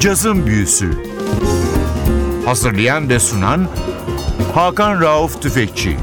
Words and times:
Cazın 0.00 0.46
Büyüsü 0.46 0.90
Hazırlayan 2.44 3.08
ve 3.08 3.18
sunan 3.18 3.68
Hakan 4.54 5.00
Rauf 5.00 5.42
Tüfekçi 5.42 5.96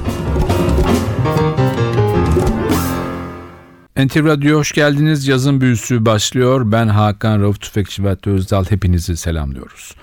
NTV 3.98 4.26
Radyo 4.26 4.58
hoş 4.58 4.72
geldiniz. 4.72 5.28
Yazın 5.28 5.62
büyüsü 5.62 6.06
başlıyor. 6.06 6.72
Ben 6.72 6.88
Hakan 6.88 7.42
Rauf 7.42 7.62
Tüfekçi 7.62 8.04
ve 8.04 8.18
Özdal 8.26 8.66
hepinizi 8.66 9.18
selamlıyoruz. 9.18 9.96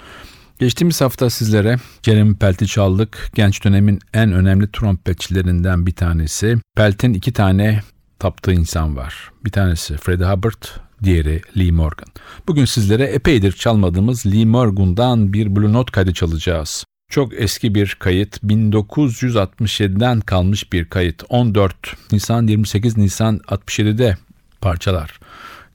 Geçtiğimiz 0.58 1.00
hafta 1.00 1.30
sizlere 1.30 1.76
Jeremy 2.02 2.34
Pelt'i 2.34 2.66
çaldık. 2.66 3.30
Genç 3.34 3.64
dönemin 3.64 3.98
en 4.14 4.32
önemli 4.32 4.72
trompetçilerinden 4.72 5.86
bir 5.86 5.94
tanesi. 5.94 6.58
Pelt'in 6.76 7.14
iki 7.14 7.32
tane 7.32 7.82
taptığı 8.18 8.52
insan 8.52 8.96
var. 8.96 9.30
Bir 9.44 9.50
tanesi 9.50 9.96
Freddie 9.96 10.26
Hubbard, 10.26 10.62
diğeri 11.04 11.42
Lee 11.58 11.70
Morgan. 11.70 12.08
Bugün 12.48 12.64
sizlere 12.64 13.04
epeydir 13.04 13.52
çalmadığımız 13.52 14.26
Lee 14.26 14.44
Morgan'dan 14.44 15.32
bir 15.32 15.56
Blue 15.56 15.72
Note 15.72 15.92
kaydı 15.92 16.12
çalacağız. 16.12 16.84
Çok 17.08 17.40
eski 17.40 17.74
bir 17.74 17.96
kayıt. 17.98 18.42
1967'den 18.42 20.20
kalmış 20.20 20.72
bir 20.72 20.84
kayıt. 20.84 21.22
14 21.28 21.74
Nisan 22.12 22.46
28 22.46 22.96
Nisan 22.96 23.36
67'de 23.36 24.16
parçalar 24.60 25.20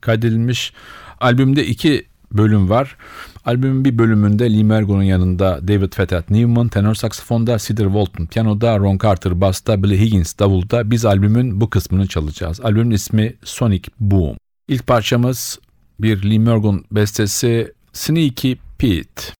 kaydedilmiş. 0.02 0.74
Albümde 1.20 1.66
iki 1.66 2.06
bölüm 2.32 2.70
var. 2.70 2.96
Albümün 3.46 3.86
bir 3.86 3.98
bölümünde 3.98 4.54
Lee 4.54 4.64
Mergo'nun 4.64 5.04
yanında 5.04 5.68
David 5.68 5.94
Fethat 5.94 6.30
Newman, 6.30 6.68
tenor 6.68 6.96
saksafonda, 6.96 7.58
Cedar 7.58 7.86
Walton 7.86 8.26
piyanoda, 8.26 8.80
Ron 8.80 8.98
Carter 9.04 9.42
basta, 9.42 9.84
Billy 9.84 10.00
Higgins 10.00 10.40
davulda 10.40 10.92
biz 10.92 11.06
albümün 11.06 11.62
bu 11.62 11.70
kısmını 11.70 12.08
çalacağız. 12.08 12.62
Albümün 12.62 12.92
ismi 12.92 13.34
Sonic 13.44 13.92
Boom. 14.00 14.38
İlk 14.68 14.88
parçamız 14.88 15.60
bir 16.00 16.30
Lee 16.30 16.40
Morgan 16.40 16.84
bestesi 16.92 17.74
Sneaky 17.94 18.54
Pete. 18.78 19.34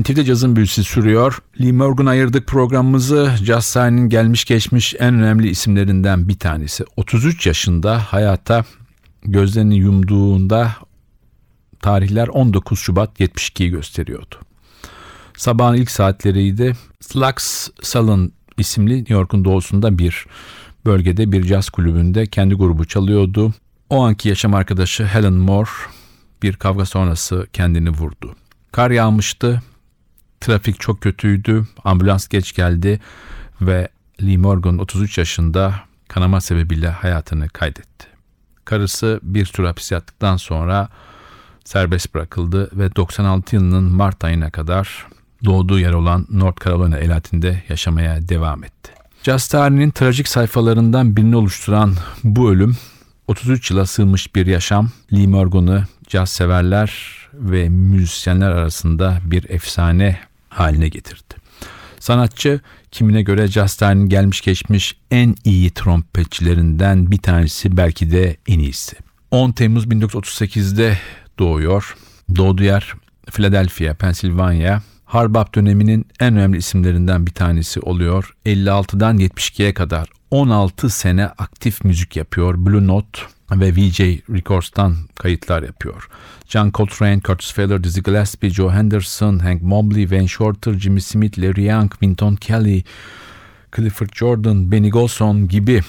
NTV'de 0.00 0.24
cazın 0.24 0.56
büyüsü 0.56 0.84
sürüyor. 0.84 1.38
Lee 1.60 1.72
Morgan 1.72 2.06
ayırdık 2.06 2.46
programımızı. 2.46 3.32
Jazz 3.44 3.64
sahnenin 3.64 4.08
gelmiş 4.08 4.44
geçmiş 4.44 4.94
en 4.98 5.14
önemli 5.14 5.48
isimlerinden 5.48 6.28
bir 6.28 6.38
tanesi. 6.38 6.84
33 6.96 7.46
yaşında 7.46 7.98
hayata 7.98 8.64
gözlerini 9.22 9.76
yumduğunda 9.76 10.72
tarihler 11.82 12.28
19 12.28 12.78
Şubat 12.78 13.20
72'yi 13.20 13.70
gösteriyordu. 13.70 14.36
Sabahın 15.36 15.76
ilk 15.76 15.90
saatleriydi. 15.90 16.76
Slux 17.00 17.68
Salon 17.82 18.32
isimli 18.58 18.98
New 18.98 19.14
York'un 19.14 19.44
doğusunda 19.44 19.98
bir 19.98 20.26
bölgede 20.86 21.32
bir 21.32 21.44
caz 21.44 21.70
kulübünde 21.70 22.26
kendi 22.26 22.54
grubu 22.54 22.84
çalıyordu. 22.84 23.54
O 23.90 24.02
anki 24.02 24.28
yaşam 24.28 24.54
arkadaşı 24.54 25.06
Helen 25.06 25.32
Moore 25.32 25.70
bir 26.42 26.52
kavga 26.52 26.84
sonrası 26.84 27.46
kendini 27.52 27.90
vurdu. 27.90 28.34
Kar 28.72 28.90
yağmıştı. 28.90 29.62
Trafik 30.40 30.80
çok 30.80 31.00
kötüydü. 31.00 31.66
Ambulans 31.84 32.28
geç 32.28 32.52
geldi 32.54 33.00
ve 33.60 33.88
Lee 34.22 34.36
Morgan 34.36 34.78
33 34.78 35.18
yaşında 35.18 35.74
kanama 36.08 36.40
sebebiyle 36.40 36.88
hayatını 36.88 37.48
kaydetti. 37.48 38.06
Karısı 38.64 39.20
bir 39.22 39.44
süre 39.44 39.66
hapis 39.66 39.92
yattıktan 39.92 40.36
sonra 40.36 40.88
serbest 41.64 42.14
bırakıldı 42.14 42.70
ve 42.72 42.96
96 42.96 43.56
yılının 43.56 43.84
Mart 43.84 44.24
ayına 44.24 44.50
kadar 44.50 45.06
doğduğu 45.44 45.78
yer 45.78 45.92
olan 45.92 46.26
North 46.30 46.64
Carolina 46.64 46.98
eyaletinde 46.98 47.62
yaşamaya 47.68 48.28
devam 48.28 48.64
etti. 48.64 48.92
Jazz 49.22 49.48
tarihinin 49.48 49.90
trajik 49.90 50.28
sayfalarından 50.28 51.16
birini 51.16 51.36
oluşturan 51.36 51.94
bu 52.24 52.50
ölüm 52.50 52.76
33 53.28 53.70
yıla 53.70 53.86
sığmış 53.86 54.34
bir 54.34 54.46
yaşam 54.46 54.90
Lee 55.12 55.26
Morgan'ı 55.26 55.84
caz 56.08 56.30
severler 56.30 57.18
ve 57.32 57.68
müzisyenler 57.68 58.50
arasında 58.50 59.18
bir 59.24 59.50
efsane 59.50 60.29
haline 60.50 60.88
getirdi. 60.88 61.34
Sanatçı 61.98 62.60
kimine 62.90 63.22
göre 63.22 63.48
tarihinin 63.48 64.08
gelmiş 64.08 64.40
geçmiş 64.40 64.96
en 65.10 65.34
iyi 65.44 65.70
trompetçilerinden 65.70 67.10
bir 67.10 67.18
tanesi 67.18 67.76
belki 67.76 68.10
de 68.10 68.36
en 68.48 68.58
iyisi. 68.58 68.96
10 69.30 69.52
Temmuz 69.52 69.86
1938'de 69.86 70.98
doğuyor. 71.38 71.96
Doğduğu 72.36 72.62
yer 72.62 72.92
Philadelphia, 73.30 73.94
Pennsylvania. 73.94 74.82
Harbap 75.04 75.54
döneminin 75.54 76.06
en 76.20 76.36
önemli 76.36 76.58
isimlerinden 76.58 77.26
bir 77.26 77.32
tanesi 77.32 77.80
oluyor. 77.80 78.34
56'dan 78.46 79.18
72'ye 79.18 79.74
kadar 79.74 80.08
16 80.30 80.90
sene 80.90 81.26
aktif 81.26 81.84
müzik 81.84 82.16
yapıyor. 82.16 82.54
Blue 82.66 82.86
Note 82.86 83.20
ve 83.52 83.72
VJ 83.72 84.00
Records'tan 84.30 84.96
kayıtlar 85.14 85.62
yapıyor. 85.62 86.08
John 86.48 86.70
Coltrane, 86.74 87.20
Curtis 87.20 87.52
Failure, 87.52 87.84
Dizzy 87.84 88.00
Gillespie, 88.00 88.50
Joe 88.50 88.70
Henderson, 88.70 89.38
Hank 89.38 89.62
Mobley, 89.62 90.02
Wayne 90.02 90.28
Shorter, 90.28 90.74
Jimmy 90.74 91.00
Smith, 91.00 91.38
Larry 91.38 91.64
Young, 91.64 91.90
Winton 91.90 92.36
Kelly, 92.36 92.82
Clifford 93.76 94.08
Jordan, 94.14 94.72
Benny 94.72 94.90
Golson 94.90 95.48
gibi 95.48 95.82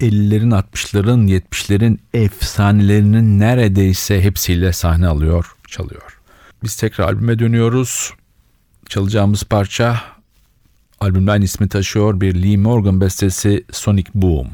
50'lerin, 0.00 0.50
60'ların, 0.50 1.40
70'lerin 1.40 1.98
efsanelerinin 2.14 3.40
neredeyse 3.40 4.22
hepsiyle 4.22 4.72
sahne 4.72 5.06
alıyor, 5.06 5.52
çalıyor. 5.68 6.18
Biz 6.62 6.76
tekrar 6.76 7.04
albüme 7.04 7.38
dönüyoruz. 7.38 8.12
Çalacağımız 8.88 9.44
parça 9.44 10.00
albümden 11.00 11.42
ismi 11.42 11.68
taşıyor 11.68 12.20
bir 12.20 12.42
Lee 12.42 12.56
Morgan 12.56 13.00
bestesi 13.00 13.64
Sonic 13.72 14.10
Boom. 14.14 14.48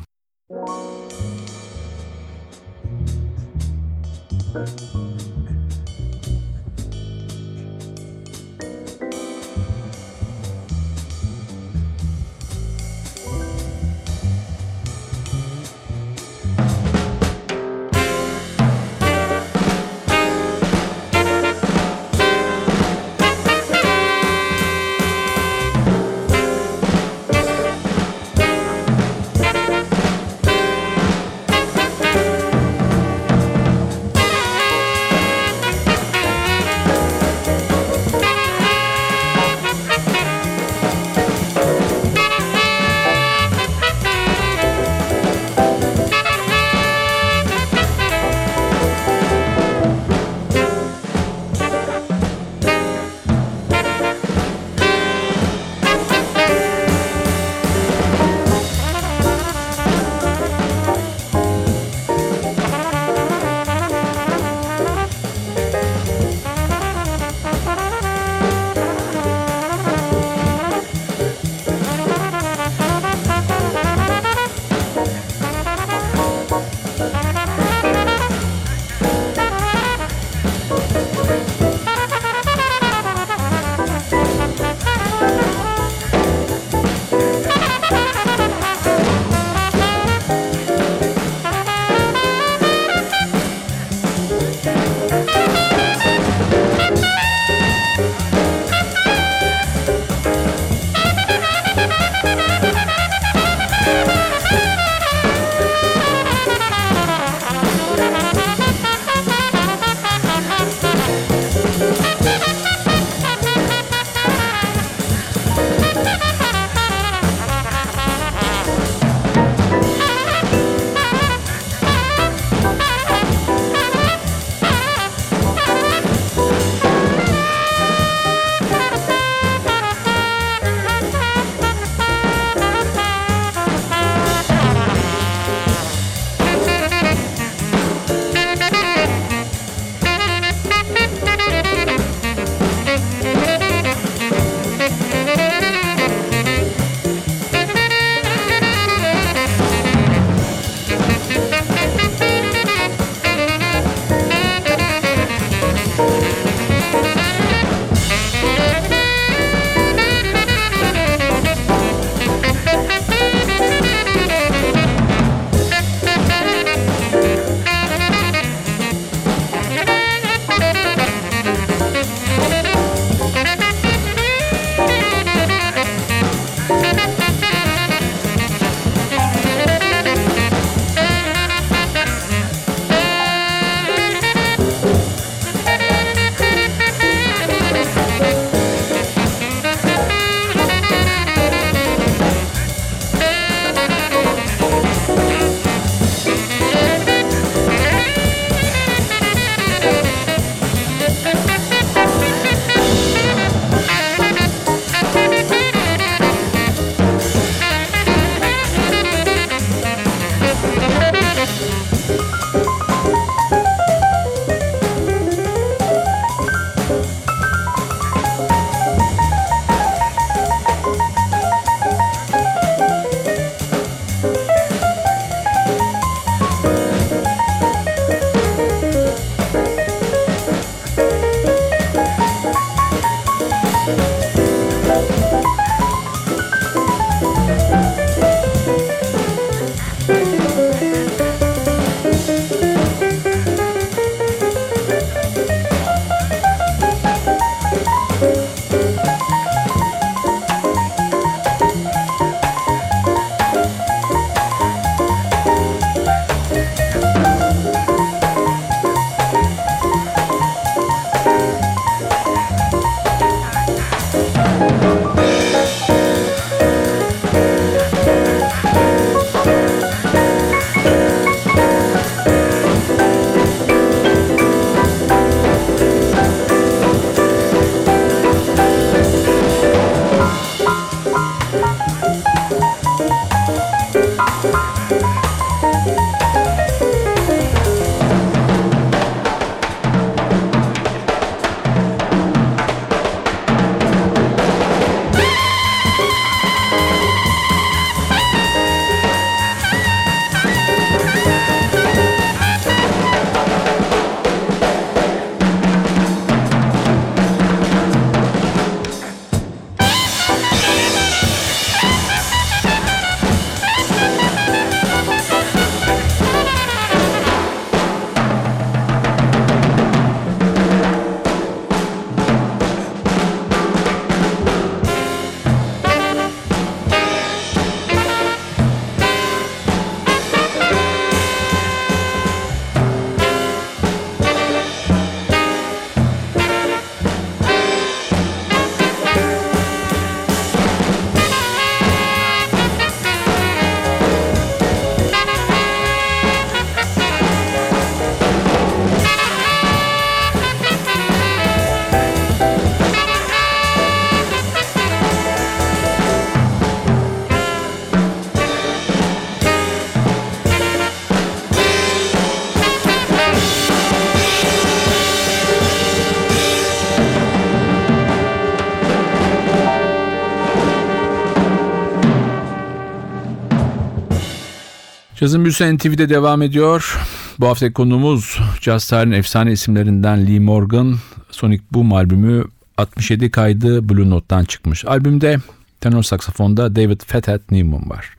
Cazın 375.24 375.44
Büyüsü 375.44 375.76
NTV'de 375.76 376.08
devam 376.08 376.42
ediyor. 376.42 376.98
Bu 377.40 377.46
hafta 377.46 377.72
konuğumuz 377.72 378.38
caz 378.60 378.88
tarihinin 378.88 379.16
efsane 379.16 379.52
isimlerinden 379.52 380.26
Lee 380.26 380.38
Morgan. 380.38 380.96
Sonic 381.30 381.62
Boom 381.72 381.92
albümü 381.92 382.44
67 382.76 383.30
kaydı 383.30 383.88
Blue 383.88 384.10
Note'dan 384.10 384.44
çıkmış. 384.44 384.84
Albümde 384.84 385.38
tenor 385.80 386.02
saksafonda 386.02 386.76
David 386.76 387.00
Fathead 387.06 387.40
Newman 387.50 387.90
var. 387.90 388.16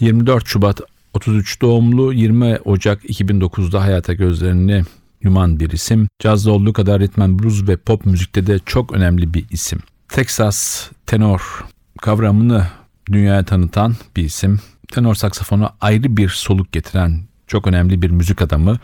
24 0.00 0.46
Şubat 0.46 0.80
33 1.14 1.62
doğumlu 1.62 2.12
20 2.12 2.58
Ocak 2.64 3.04
2009'da 3.04 3.82
hayata 3.82 4.12
gözlerini 4.12 4.82
yuman 5.22 5.60
bir 5.60 5.70
isim. 5.70 6.08
Cazda 6.18 6.50
olduğu 6.50 6.72
kadar 6.72 7.00
ritmen 7.00 7.38
blues 7.38 7.68
ve 7.68 7.76
pop 7.76 8.06
müzikte 8.06 8.46
de 8.46 8.58
çok 8.66 8.92
önemli 8.92 9.34
bir 9.34 9.44
isim. 9.50 9.78
Texas 10.08 10.90
tenor 11.06 11.64
kavramını 12.02 12.66
dünyaya 13.12 13.44
tanıtan 13.44 13.96
bir 14.16 14.24
isim. 14.24 14.60
Tenor 14.96 15.14
saksafona 15.14 15.70
ayrı 15.80 16.16
bir 16.16 16.28
soluk 16.28 16.72
getiren 16.72 17.20
çok 17.46 17.66
önemli 17.66 18.02
bir 18.02 18.10
müzik 18.10 18.42
adamı. 18.42 18.78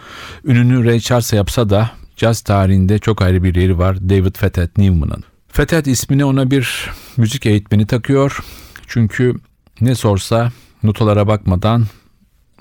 Ününü 0.45 0.85
Ray 0.85 1.01
Charles'a 1.01 1.37
yapsa 1.37 1.71
da 1.71 1.91
caz 2.17 2.41
tarihinde 2.41 2.99
çok 2.99 3.23
ayrı 3.23 3.43
bir 3.43 3.55
yeri 3.55 3.79
var 3.79 4.09
David 4.09 4.35
Fathead 4.37 4.69
Newman'ın. 4.79 5.25
Fathead 5.49 5.87
ismini 5.87 6.25
ona 6.25 6.51
bir 6.51 6.91
müzik 7.17 7.47
eğitmeni 7.47 7.87
takıyor. 7.87 8.45
Çünkü 8.87 9.35
ne 9.81 9.95
sorsa 9.95 10.53
notalara 10.83 11.27
bakmadan 11.27 11.87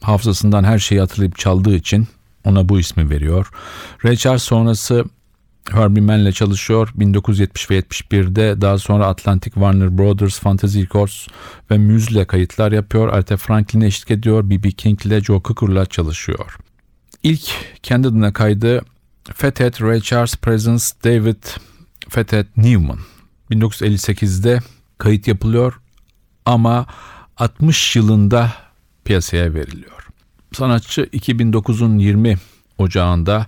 hafızasından 0.01 0.63
her 0.63 0.79
şeyi 0.79 1.01
hatırlayıp 1.01 1.37
çaldığı 1.37 1.75
için 1.75 2.07
ona 2.43 2.69
bu 2.69 2.79
ismi 2.79 3.09
veriyor. 3.09 3.49
Ray 4.05 4.15
Charles 4.15 4.43
sonrası 4.43 5.05
Herbie 5.69 6.01
Mann'le 6.01 6.31
çalışıyor. 6.31 6.89
1970 6.95 7.71
ve 7.71 7.79
71'de 7.79 8.61
daha 8.61 8.77
sonra 8.77 9.07
Atlantic 9.07 9.53
Warner 9.53 9.97
Brothers, 9.97 10.39
Fantasy 10.39 10.81
Records 10.81 11.27
ve 11.71 11.77
Muse'le 11.77 12.25
kayıtlar 12.25 12.71
yapıyor. 12.71 13.13
Aretha 13.13 13.37
Franklin'e 13.37 13.85
eşlik 13.85 14.11
ediyor. 14.11 14.49
B.B. 14.49 14.71
King 14.71 15.05
ile 15.05 15.21
Joe 15.21 15.41
Cooker'la 15.45 15.85
çalışıyor. 15.85 16.57
İlk 17.23 17.51
kendi 17.83 18.07
adına 18.07 18.33
kaydı 18.33 18.81
Fathead 19.33 19.81
Ray 19.81 20.01
Charles 20.01 20.35
Presence 20.35 20.85
David 21.03 21.43
Fathead 22.09 22.45
Newman. 22.57 22.99
1958'de 23.51 24.59
kayıt 24.97 25.27
yapılıyor 25.27 25.79
ama 26.45 26.85
60 27.37 27.95
yılında 27.95 28.53
piyasaya 29.05 29.53
veriliyor. 29.53 30.07
Sanatçı 30.53 31.01
2009'un 31.01 31.97
20 31.99 32.37
Ocağında 32.77 33.47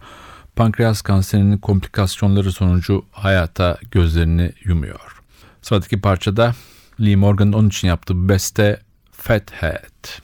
pankreas 0.56 1.02
kanserinin 1.02 1.58
komplikasyonları 1.58 2.52
sonucu 2.52 3.06
hayata 3.12 3.78
gözlerini 3.92 4.54
yumuyor. 4.64 5.22
Sıradaki 5.62 6.02
parçada 6.02 6.56
Lee 7.02 7.16
Morgan'ın 7.16 7.54
onun 7.54 7.70
için 7.70 7.88
yaptığı 7.88 8.30
beste 8.30 8.80
Fathead. 9.12 10.22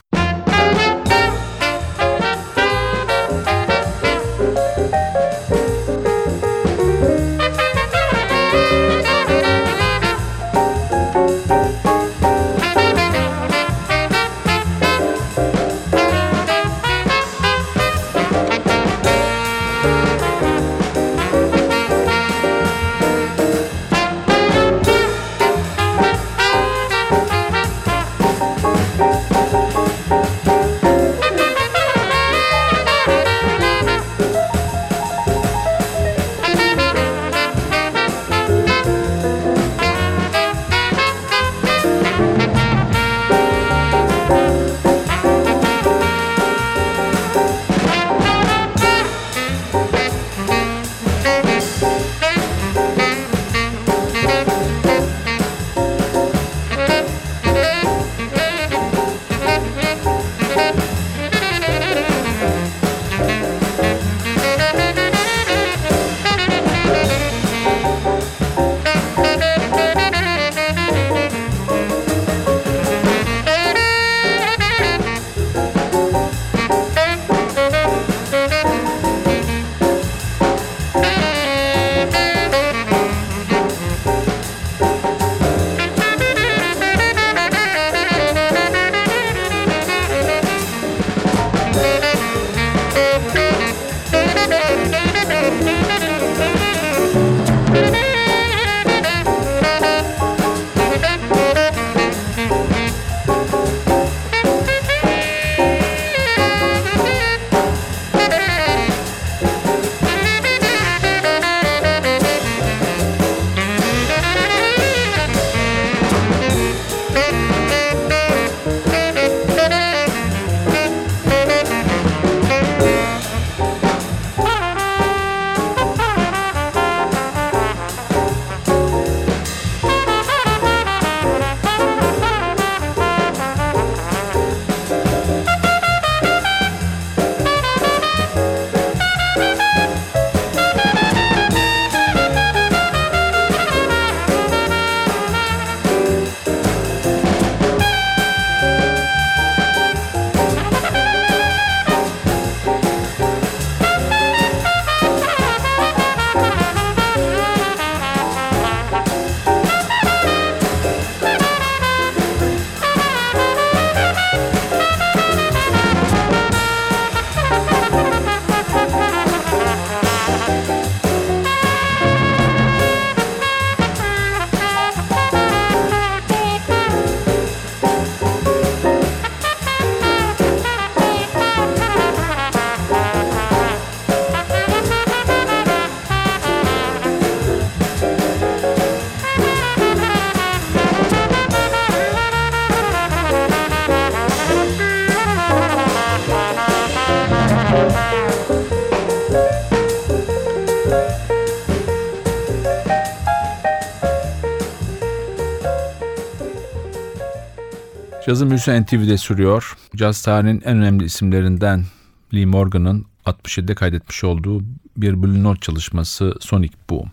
Cazın 208.30 208.50
büyüsü 208.50 208.82
NTV'de 208.82 209.18
sürüyor. 209.18 209.78
Caz 209.96 210.22
tarihinin 210.22 210.62
en 210.66 210.78
önemli 210.78 211.06
isimlerinden 211.06 211.86
Lee 212.34 212.46
Morgan'ın 212.46 213.06
67'de 213.26 213.76
kaydetmiş 213.76 214.24
olduğu 214.24 214.64
bir 214.98 215.24
Blue 215.24 215.44
Note 215.44 215.60
çalışması 215.60 216.36
Sonic 216.40 216.74
Boom. 216.90 217.12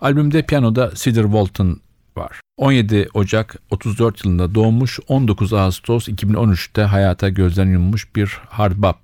Albümde 0.00 0.42
piyanoda 0.42 0.92
Cedar 0.94 1.22
Walton 1.22 1.80
var. 2.16 2.40
17 2.56 3.08
Ocak 3.14 3.56
34 3.70 4.24
yılında 4.24 4.54
doğmuş 4.54 5.00
19 5.08 5.52
Ağustos 5.52 6.08
2013'te 6.08 6.82
hayata 6.82 7.28
gözden 7.28 7.66
yummuş 7.66 8.16
bir 8.16 8.38
hard 8.48 8.76
bop 8.76 8.98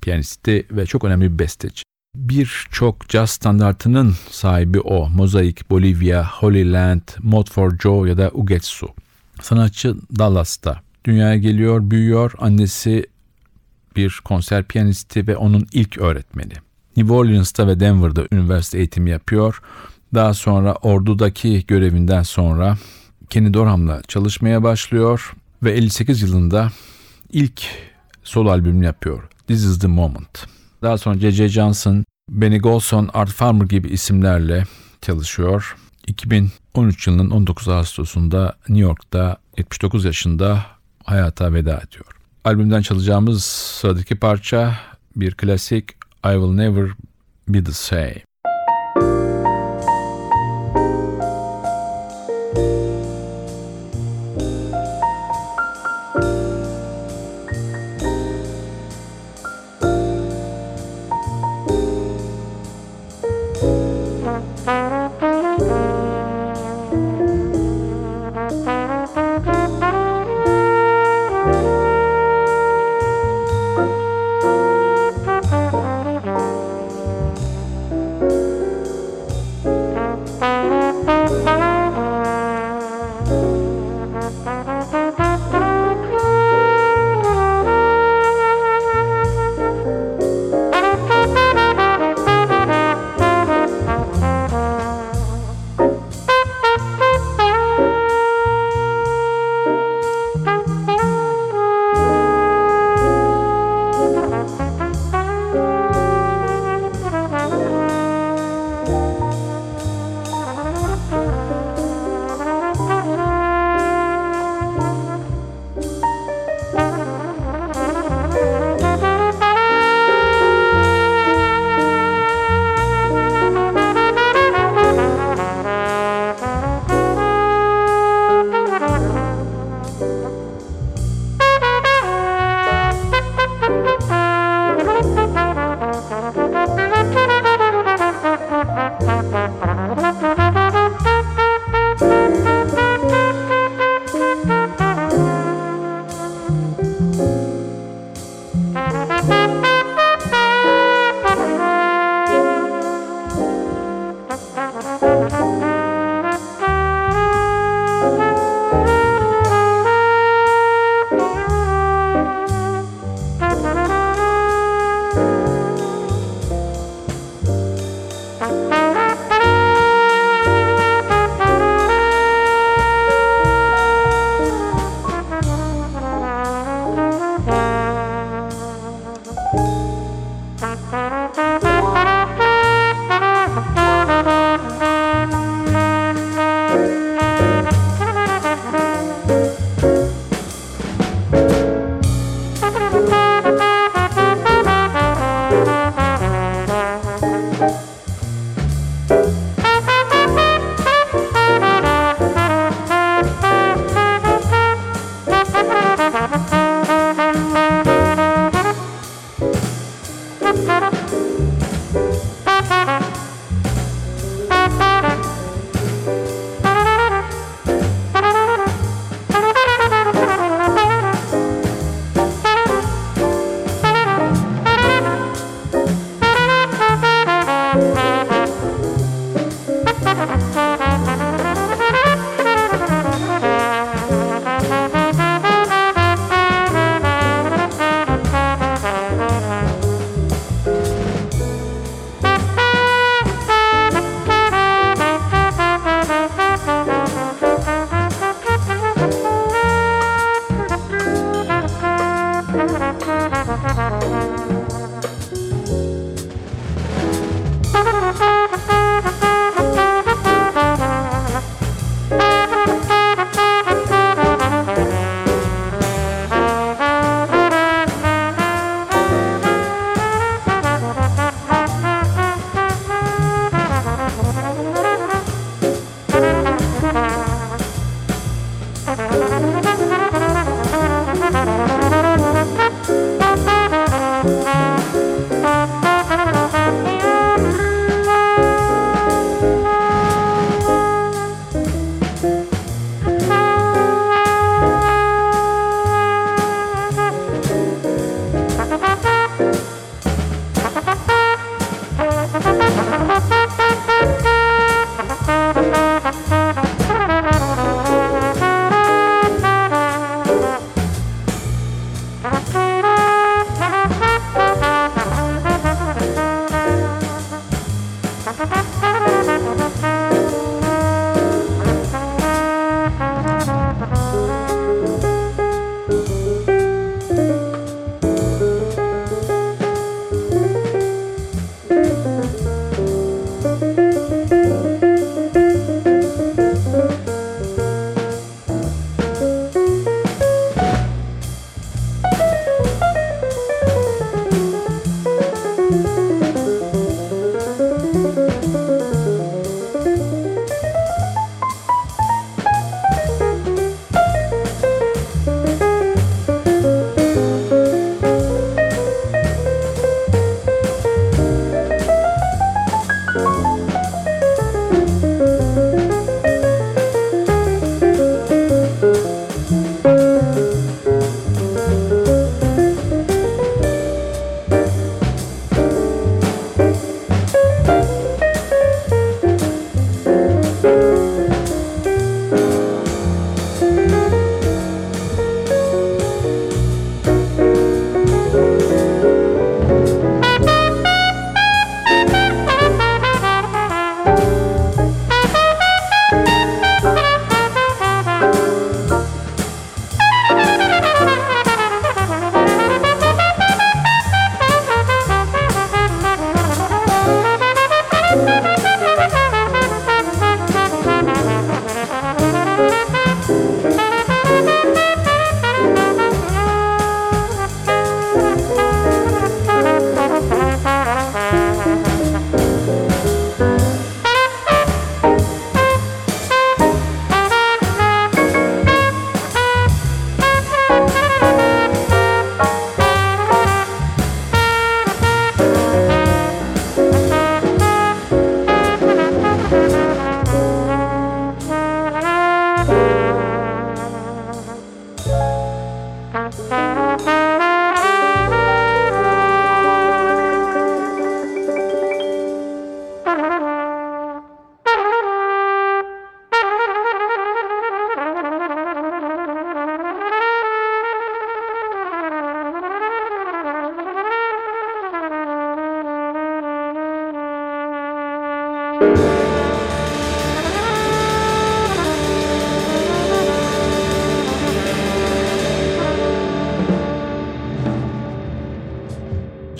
piyanisti 0.00 0.66
ve 0.70 0.86
çok 0.86 1.04
önemli 1.04 1.32
bir 1.32 1.38
besteci. 1.38 1.82
Birçok 2.16 3.08
caz 3.08 3.30
standartının 3.30 4.14
sahibi 4.30 4.80
o. 4.80 5.08
Mosaic, 5.08 5.62
Bolivia, 5.70 6.24
Holy 6.24 6.72
Land, 6.72 7.02
Mod 7.22 7.50
for 7.50 7.78
Joe 7.78 8.06
ya 8.06 8.18
da 8.18 8.30
Ugetsu. 8.34 8.88
Sanatçı 9.42 9.96
Dallas'ta. 10.18 10.89
Dünyaya 11.04 11.36
geliyor, 11.36 11.90
büyüyor. 11.90 12.32
Annesi 12.38 13.06
bir 13.96 14.20
konser 14.24 14.64
piyanisti 14.64 15.26
ve 15.26 15.36
onun 15.36 15.66
ilk 15.72 15.98
öğretmeni. 15.98 16.52
New 16.96 17.14
Orleans'ta 17.14 17.66
ve 17.66 17.80
Denver'da 17.80 18.26
üniversite 18.32 18.78
eğitimi 18.78 19.10
yapıyor. 19.10 19.62
Daha 20.14 20.34
sonra 20.34 20.74
ordudaki 20.74 21.66
görevinden 21.66 22.22
sonra 22.22 22.78
Kenny 23.30 23.54
Dorham'la 23.54 24.02
çalışmaya 24.08 24.62
başlıyor 24.62 25.32
ve 25.62 25.72
58 25.72 26.22
yılında 26.22 26.72
ilk 27.32 27.62
solo 28.22 28.50
albümünü 28.50 28.84
yapıyor. 28.84 29.22
This 29.46 29.64
is 29.64 29.78
the 29.78 29.86
Moment. 29.86 30.46
Daha 30.82 30.98
sonra 30.98 31.18
J.J. 31.18 31.48
Johnson, 31.48 32.04
Benny 32.30 32.58
Golson, 32.58 33.10
Art 33.14 33.30
Farmer 33.30 33.66
gibi 33.66 33.88
isimlerle 33.88 34.64
çalışıyor. 35.02 35.76
2013 36.06 37.06
yılının 37.06 37.30
19 37.30 37.68
Ağustos'unda 37.68 38.56
New 38.68 38.82
York'ta 38.82 39.36
79 39.58 40.04
yaşında 40.04 40.66
hayata 41.10 41.52
veda 41.52 41.76
ediyor. 41.76 42.06
Albümden 42.44 42.82
çalacağımız 42.82 43.44
sıradaki 43.44 44.16
parça 44.16 44.74
bir 45.16 45.34
klasik 45.34 45.90
I 46.24 46.32
Will 46.32 46.54
Never 46.54 46.90
Be 47.48 47.64
The 47.64 47.72
Same. 47.72 48.29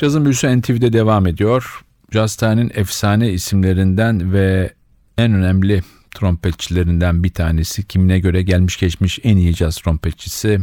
Cazın 0.01 0.25
büyüsü 0.25 0.61
NTV'de 0.61 0.93
devam 0.93 1.27
ediyor. 1.27 1.85
Jazz 2.13 2.37
tarihinin 2.37 2.73
efsane 2.75 3.31
isimlerinden 3.31 4.33
ve 4.33 4.73
en 5.19 5.33
önemli 5.33 5.83
trompetçilerinden 6.11 7.25
bir 7.25 7.35
tanesi. 7.35 7.87
Kimine 7.87 8.19
göre 8.19 8.43
gelmiş 8.43 8.77
geçmiş 8.77 9.19
en 9.25 9.37
iyi 9.37 9.55
caz 9.55 9.77
trompetçisi 9.77 10.61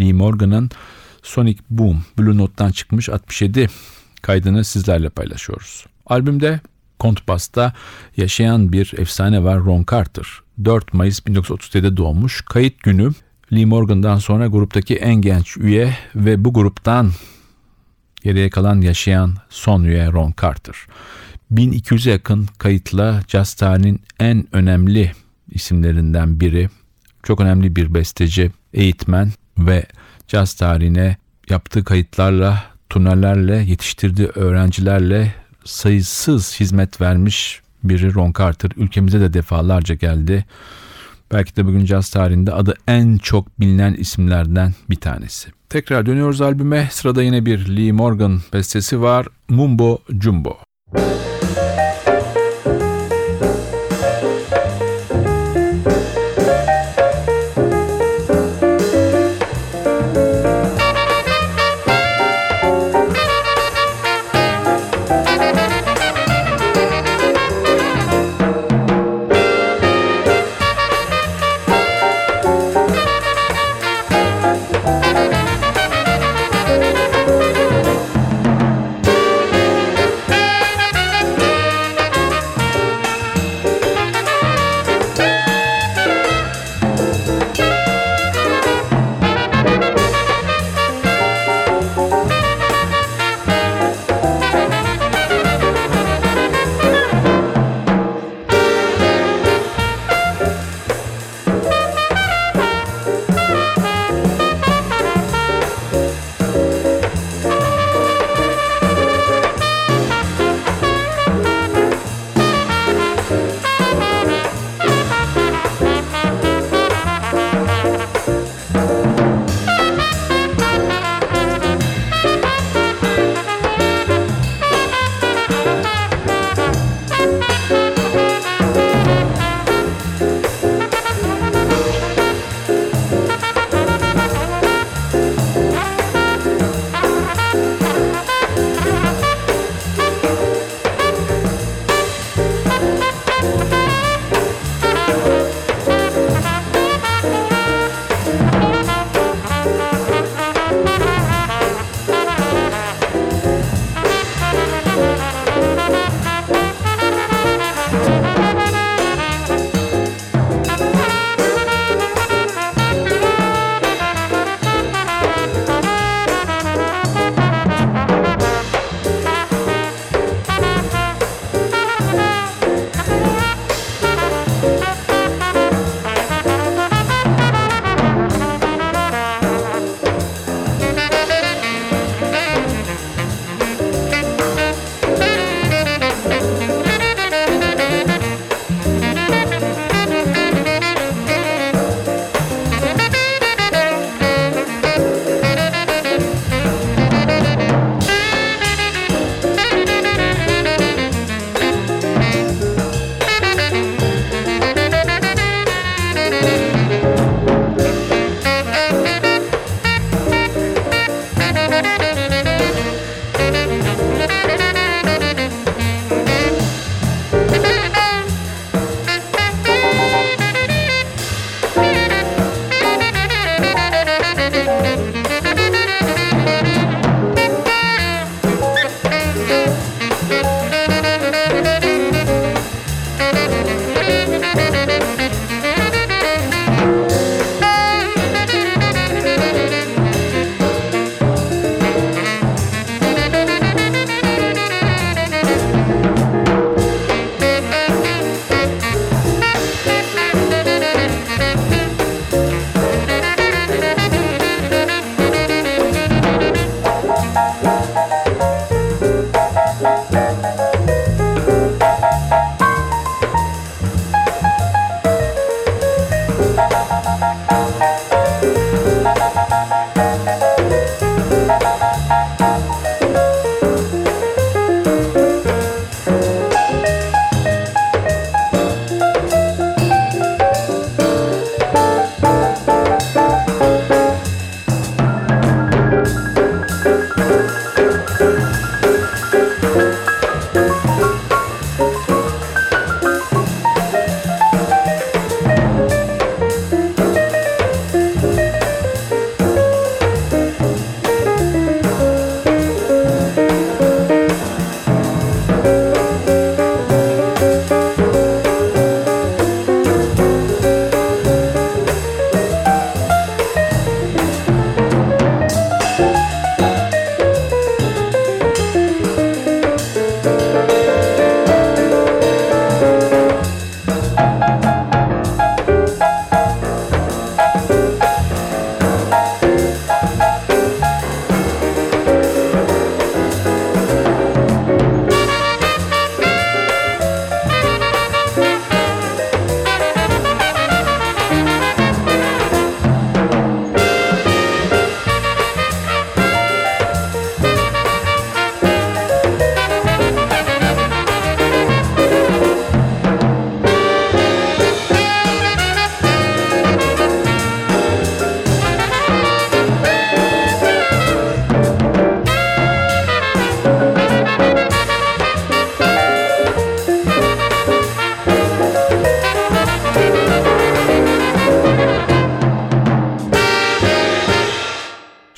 Lee 0.00 0.12
Morgan'ın 0.12 0.70
Sonic 1.22 1.58
Boom 1.70 2.04
Blue 2.18 2.36
Note'dan 2.36 2.72
çıkmış 2.72 3.08
67 3.08 3.68
kaydını 4.22 4.64
sizlerle 4.64 5.10
paylaşıyoruz. 5.10 5.86
Albümde 6.06 6.60
kontbasta 6.98 7.72
yaşayan 8.16 8.72
bir 8.72 8.94
efsane 8.98 9.44
var 9.44 9.58
Ron 9.58 9.84
Carter. 9.90 10.26
4 10.64 10.94
Mayıs 10.94 11.20
1937'de 11.20 11.96
doğmuş. 11.96 12.42
Kayıt 12.42 12.82
günü 12.82 13.10
Lee 13.52 13.64
Morgan'dan 13.64 14.18
sonra 14.18 14.46
gruptaki 14.46 14.96
en 14.96 15.14
genç 15.14 15.56
üye 15.56 15.96
ve 16.14 16.44
bu 16.44 16.52
gruptan 16.52 17.10
geriye 18.26 18.50
kalan 18.50 18.80
yaşayan 18.80 19.34
son 19.50 19.84
üye 19.84 20.12
Ron 20.12 20.34
Carter. 20.42 20.74
1200'e 21.52 22.12
yakın 22.12 22.46
kayıtla 22.58 23.22
jazz 23.28 23.54
tarihinin 23.54 24.00
en 24.20 24.46
önemli 24.52 25.12
isimlerinden 25.50 26.40
biri. 26.40 26.68
Çok 27.22 27.40
önemli 27.40 27.76
bir 27.76 27.94
besteci, 27.94 28.50
eğitmen 28.74 29.32
ve 29.58 29.86
caz 30.28 30.54
tarihine 30.54 31.16
yaptığı 31.50 31.84
kayıtlarla, 31.84 32.64
turnelerle, 32.90 33.56
yetiştirdiği 33.56 34.28
öğrencilerle 34.28 35.34
sayısız 35.64 36.60
hizmet 36.60 37.00
vermiş 37.00 37.60
biri 37.84 38.14
Ron 38.14 38.32
Carter. 38.38 38.70
Ülkemize 38.76 39.20
de 39.20 39.32
defalarca 39.32 39.94
geldi. 39.94 40.44
Belki 41.32 41.56
de 41.56 41.66
bugün 41.66 41.84
caz 41.84 42.10
tarihinde 42.10 42.52
adı 42.52 42.74
en 42.88 43.16
çok 43.16 43.60
bilinen 43.60 43.94
isimlerden 43.94 44.72
bir 44.90 44.96
tanesi. 44.96 45.48
Tekrar 45.68 46.06
dönüyoruz 46.06 46.40
albüme. 46.40 46.88
Sırada 46.90 47.22
yine 47.22 47.46
bir 47.46 47.76
Lee 47.76 47.92
Morgan 47.92 48.40
bestesi 48.52 49.00
var. 49.02 49.26
Mumbo 49.48 49.98
Jumbo. 50.20 50.56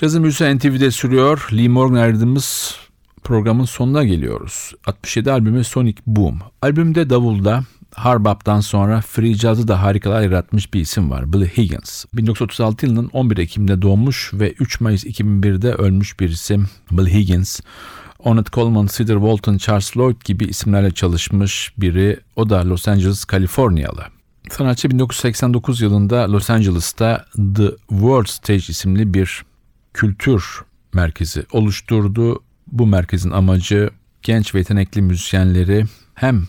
Cazın 0.00 0.22
Büyüsü 0.22 0.56
NTV'de 0.56 0.90
sürüyor. 0.90 1.48
Lee 1.52 1.68
Morgan 1.68 2.00
ayrıldığımız 2.00 2.76
programın 3.24 3.64
sonuna 3.64 4.04
geliyoruz. 4.04 4.72
67 4.86 5.32
albümü 5.32 5.64
Sonic 5.64 6.02
Boom. 6.06 6.38
Albümde 6.62 7.10
davulda 7.10 7.64
Harbap'tan 7.94 8.60
sonra 8.60 9.00
free 9.00 9.34
jazz'ı 9.34 9.68
da 9.68 9.82
harikalar 9.82 10.22
yaratmış 10.22 10.74
bir 10.74 10.80
isim 10.80 11.10
var. 11.10 11.32
Billy 11.32 11.48
Higgins. 11.56 12.04
1936 12.14 12.86
yılının 12.86 13.10
11 13.12 13.38
Ekim'de 13.38 13.82
doğmuş 13.82 14.30
ve 14.34 14.52
3 14.52 14.80
Mayıs 14.80 15.04
2001'de 15.04 15.72
ölmüş 15.72 16.20
bir 16.20 16.28
isim. 16.28 16.68
Billy 16.90 17.12
Higgins. 17.12 17.60
Ornette 18.18 18.50
Coleman, 18.50 18.86
Cedar 18.86 19.14
Walton, 19.14 19.58
Charles 19.58 19.96
Lloyd 19.96 20.16
gibi 20.24 20.44
isimlerle 20.44 20.90
çalışmış 20.90 21.72
biri. 21.78 22.20
O 22.36 22.50
da 22.50 22.68
Los 22.68 22.88
Angeles, 22.88 23.24
Kaliforniyalı. 23.24 24.04
Sanatçı 24.50 24.90
1989 24.90 25.80
yılında 25.80 26.32
Los 26.32 26.50
Angeles'ta 26.50 27.24
The 27.56 27.70
World 27.88 28.26
Stage 28.26 28.64
isimli 28.68 29.14
bir 29.14 29.47
kültür 29.98 30.44
merkezi 30.94 31.44
oluşturdu. 31.52 32.42
Bu 32.66 32.86
merkezin 32.86 33.30
amacı 33.30 33.90
genç 34.22 34.54
ve 34.54 34.58
yetenekli 34.58 35.02
müzisyenleri 35.02 35.84
hem 36.14 36.44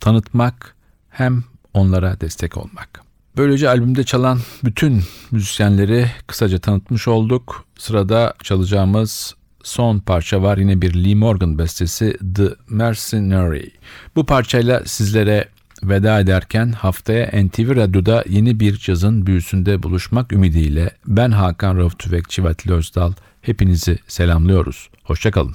tanıtmak 0.00 0.76
hem 1.10 1.44
onlara 1.74 2.20
destek 2.20 2.56
olmak. 2.56 3.00
Böylece 3.36 3.68
albümde 3.68 4.04
çalan 4.04 4.40
bütün 4.64 5.02
müzisyenleri 5.30 6.06
kısaca 6.26 6.58
tanıtmış 6.58 7.08
olduk. 7.08 7.64
Sırada 7.78 8.34
çalacağımız 8.42 9.34
son 9.62 9.98
parça 9.98 10.42
var. 10.42 10.58
Yine 10.58 10.82
bir 10.82 11.04
Lee 11.04 11.14
Morgan 11.14 11.58
bestesi 11.58 12.16
The 12.34 12.48
Mercenary. 12.68 13.68
Bu 14.16 14.26
parçayla 14.26 14.82
sizlere 14.84 15.48
veda 15.84 16.20
ederken 16.20 16.72
haftaya 16.72 17.44
NTV 17.44 17.76
Radyo'da 17.76 18.24
yeni 18.28 18.60
bir 18.60 18.76
cazın 18.76 19.26
büyüsünde 19.26 19.82
buluşmak 19.82 20.32
ümidiyle 20.32 20.90
ben 21.06 21.30
Hakan 21.30 21.76
Rauf 21.76 21.98
Tüfek 21.98 22.30
Çivatli 22.30 22.72
Özdal 22.72 23.12
hepinizi 23.40 23.98
selamlıyoruz. 24.08 24.90
Hoşçakalın. 25.04 25.54